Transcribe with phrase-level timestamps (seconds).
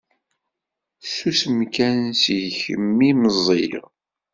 [1.13, 3.85] Tusem kan seg-k imi meẓẓiyed.